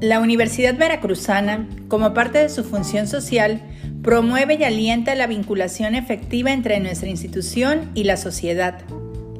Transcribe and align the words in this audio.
La 0.00 0.20
Universidad 0.20 0.76
Veracruzana, 0.76 1.66
como 1.88 2.14
parte 2.14 2.38
de 2.38 2.48
su 2.50 2.62
función 2.62 3.08
social, 3.08 3.60
promueve 4.00 4.54
y 4.54 4.62
alienta 4.62 5.16
la 5.16 5.26
vinculación 5.26 5.96
efectiva 5.96 6.52
entre 6.52 6.78
nuestra 6.78 7.08
institución 7.08 7.90
y 7.94 8.04
la 8.04 8.16
sociedad. 8.16 8.78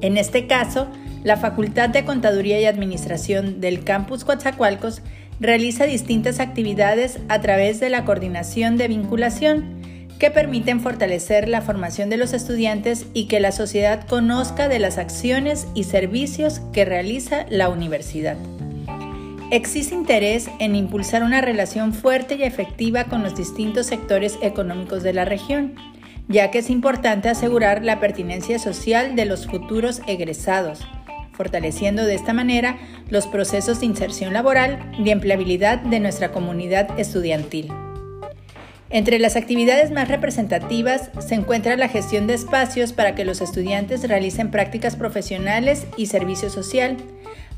En 0.00 0.16
este 0.16 0.48
caso, 0.48 0.88
la 1.22 1.36
Facultad 1.36 1.90
de 1.90 2.04
Contaduría 2.04 2.60
y 2.60 2.64
Administración 2.64 3.60
del 3.60 3.84
Campus 3.84 4.24
Coatzacoalcos 4.24 5.02
realiza 5.38 5.86
distintas 5.86 6.40
actividades 6.40 7.20
a 7.28 7.40
través 7.40 7.78
de 7.78 7.90
la 7.90 8.04
coordinación 8.04 8.76
de 8.78 8.88
vinculación 8.88 9.78
que 10.18 10.32
permiten 10.32 10.80
fortalecer 10.80 11.48
la 11.48 11.62
formación 11.62 12.10
de 12.10 12.16
los 12.16 12.32
estudiantes 12.32 13.06
y 13.14 13.26
que 13.26 13.38
la 13.38 13.52
sociedad 13.52 14.04
conozca 14.08 14.66
de 14.66 14.80
las 14.80 14.98
acciones 14.98 15.68
y 15.76 15.84
servicios 15.84 16.60
que 16.72 16.84
realiza 16.84 17.46
la 17.48 17.68
universidad. 17.68 18.36
Existe 19.50 19.94
interés 19.94 20.50
en 20.58 20.76
impulsar 20.76 21.22
una 21.22 21.40
relación 21.40 21.94
fuerte 21.94 22.34
y 22.34 22.42
efectiva 22.42 23.04
con 23.04 23.22
los 23.22 23.34
distintos 23.34 23.86
sectores 23.86 24.38
económicos 24.42 25.02
de 25.02 25.14
la 25.14 25.24
región, 25.24 25.74
ya 26.28 26.50
que 26.50 26.58
es 26.58 26.68
importante 26.68 27.30
asegurar 27.30 27.82
la 27.82 27.98
pertinencia 27.98 28.58
social 28.58 29.16
de 29.16 29.24
los 29.24 29.46
futuros 29.46 30.02
egresados, 30.06 30.86
fortaleciendo 31.32 32.04
de 32.04 32.14
esta 32.14 32.34
manera 32.34 32.76
los 33.08 33.26
procesos 33.26 33.80
de 33.80 33.86
inserción 33.86 34.34
laboral 34.34 34.92
y 35.02 35.08
empleabilidad 35.08 35.78
de 35.78 36.00
nuestra 36.00 36.30
comunidad 36.30 37.00
estudiantil. 37.00 37.72
Entre 38.90 39.18
las 39.18 39.36
actividades 39.36 39.90
más 39.90 40.08
representativas 40.08 41.10
se 41.26 41.34
encuentra 41.34 41.76
la 41.76 41.88
gestión 41.88 42.26
de 42.26 42.34
espacios 42.34 42.92
para 42.92 43.14
que 43.14 43.24
los 43.24 43.40
estudiantes 43.40 44.06
realicen 44.06 44.50
prácticas 44.50 44.96
profesionales 44.96 45.86
y 45.96 46.06
servicio 46.06 46.50
social, 46.50 46.98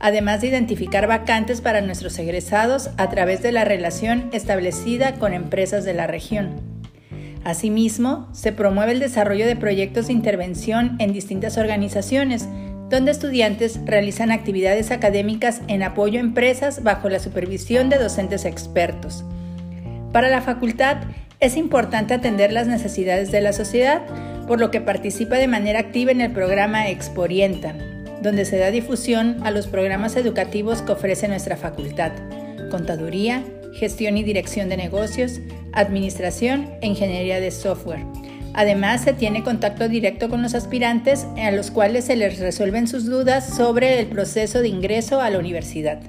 además 0.01 0.41
de 0.41 0.49
identificar 0.49 1.07
vacantes 1.07 1.61
para 1.61 1.83
nuestros 1.83 2.19
egresados 2.19 2.91
a 2.97 3.09
través 3.11 3.43
de 3.43 3.53
la 3.53 3.65
relación 3.65 4.31
establecida 4.33 5.15
con 5.15 5.35
empresas 5.35 5.85
de 5.85 5.95
la 5.95 6.07
región. 6.07 6.61
Asimismo, 7.45 8.29
se 8.33 8.53
promueve 8.53 8.93
el 8.93 9.01
desarrollo 9.01 9.47
de 9.47 9.57
proyectos 9.57 10.09
de 10.09 10.15
intervención 10.15 10.97
en 10.99 11.13
distintas 11.13 11.57
organizaciones, 11.59 12.49
donde 12.89 13.13
estudiantes 13.13 13.79
realizan 13.85 14.33
actividades 14.33 14.91
académicas 14.91 15.61
en 15.69 15.83
apoyo 15.83 16.19
a 16.19 16.23
empresas 16.23 16.83
bajo 16.83 17.09
la 17.09 17.21
supervisión 17.21 17.89
de 17.89 17.99
docentes 17.99 18.45
expertos. 18.45 19.25
Para 20.13 20.29
la 20.29 20.43
facultad 20.43 20.97
es 21.39 21.57
importante 21.57 22.15
atender 22.15 22.53
las 22.53 22.67
necesidades 22.67 23.31
de 23.31 23.41
la 23.41 23.53
sociedad, 23.53 24.03
por 24.47 24.59
lo 24.61 24.71
que 24.71 24.81
participa 24.81 25.37
de 25.37 25.47
manera 25.47 25.79
activa 25.79 26.11
en 26.11 26.21
el 26.21 26.33
programa 26.33 26.89
Exporienta, 26.89 27.75
donde 28.23 28.45
se 28.45 28.59
da 28.59 28.71
difusión 28.71 29.37
a 29.43 29.51
los 29.51 29.67
programas 29.67 30.17
educativos 30.17 30.83
que 30.83 30.93
ofrece 30.93 31.29
nuestra 31.29 31.57
facultad, 31.57 32.13
contaduría, 32.71 33.43
gestión 33.75 34.17
y 34.17 34.23
dirección 34.23 34.69
de 34.69 34.77
negocios, 34.77 35.41
administración 35.73 36.69
e 36.81 36.87
ingeniería 36.87 37.41
de 37.41 37.51
software. 37.51 38.05
Además, 38.53 39.03
se 39.03 39.13
tiene 39.13 39.45
contacto 39.45 39.89
directo 39.89 40.29
con 40.29 40.43
los 40.43 40.55
aspirantes 40.55 41.27
a 41.37 41.51
los 41.53 41.71
cuales 41.71 42.07
se 42.07 42.17
les 42.17 42.39
resuelven 42.39 42.89
sus 42.89 43.07
dudas 43.07 43.55
sobre 43.55 44.01
el 44.01 44.07
proceso 44.07 44.61
de 44.61 44.69
ingreso 44.69 45.21
a 45.21 45.31
la 45.31 45.39
universidad. 45.39 46.01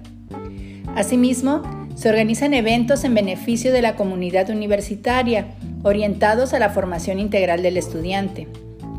Asimismo, 0.95 1.61
se 1.95 2.09
organizan 2.09 2.53
eventos 2.53 3.03
en 3.03 3.13
beneficio 3.13 3.71
de 3.71 3.83
la 3.83 3.95
comunidad 3.95 4.49
universitaria, 4.49 5.47
orientados 5.83 6.53
a 6.53 6.59
la 6.59 6.71
formación 6.71 7.19
integral 7.19 7.61
del 7.61 7.77
estudiante, 7.77 8.47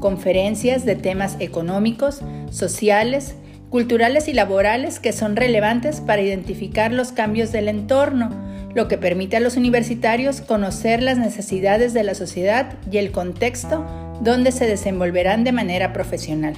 conferencias 0.02 0.84
de 0.84 0.96
temas 0.96 1.36
económicos, 1.38 2.20
sociales, 2.50 3.36
culturales 3.70 4.28
y 4.28 4.34
laborales 4.34 4.98
que 4.98 5.12
son 5.12 5.36
relevantes 5.36 6.02
para 6.02 6.20
identificar 6.20 6.92
los 6.92 7.12
cambios 7.12 7.52
del 7.52 7.68
entorno, 7.68 8.28
lo 8.74 8.88
que 8.88 8.98
permite 8.98 9.36
a 9.36 9.40
los 9.40 9.56
universitarios 9.56 10.40
conocer 10.40 11.02
las 11.02 11.18
necesidades 11.18 11.94
de 11.94 12.02
la 12.02 12.14
sociedad 12.14 12.74
y 12.90 12.98
el 12.98 13.12
contexto 13.12 13.86
donde 14.20 14.50
se 14.50 14.66
desenvolverán 14.66 15.44
de 15.44 15.52
manera 15.52 15.92
profesional. 15.92 16.54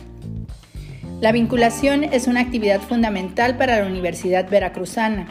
La 1.20 1.30
vinculación 1.30 2.02
es 2.02 2.26
una 2.26 2.40
actividad 2.40 2.80
fundamental 2.80 3.56
para 3.56 3.78
la 3.78 3.86
Universidad 3.86 4.48
Veracruzana 4.48 5.28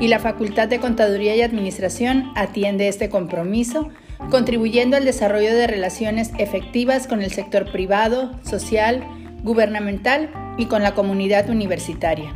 y 0.00 0.08
la 0.08 0.18
Facultad 0.18 0.68
de 0.68 0.78
Contaduría 0.78 1.36
y 1.36 1.42
Administración 1.42 2.32
atiende 2.36 2.88
este 2.88 3.10
compromiso, 3.10 3.90
contribuyendo 4.28 4.96
al 4.96 5.04
desarrollo 5.04 5.54
de 5.54 5.66
relaciones 5.66 6.30
efectivas 6.38 7.06
con 7.06 7.22
el 7.22 7.32
sector 7.32 7.70
privado, 7.70 8.32
social, 8.44 9.04
gubernamental 9.42 10.30
y 10.58 10.66
con 10.66 10.82
la 10.82 10.94
comunidad 10.94 11.48
universitaria. 11.48 12.34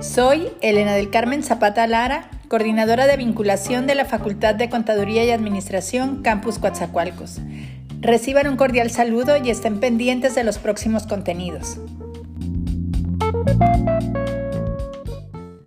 Soy 0.00 0.48
Elena 0.60 0.94
del 0.94 1.10
Carmen 1.10 1.42
Zapata 1.42 1.86
Lara, 1.86 2.30
coordinadora 2.46 3.06
de 3.06 3.16
vinculación 3.16 3.86
de 3.86 3.96
la 3.96 4.04
Facultad 4.04 4.54
de 4.54 4.68
Contaduría 4.70 5.24
y 5.24 5.30
Administración 5.30 6.22
Campus 6.22 6.58
Coatzacoalcos. 6.58 7.40
Reciban 8.00 8.46
un 8.46 8.56
cordial 8.56 8.90
saludo 8.90 9.36
y 9.42 9.50
estén 9.50 9.80
pendientes 9.80 10.36
de 10.36 10.44
los 10.44 10.58
próximos 10.58 11.06
contenidos. 11.06 11.78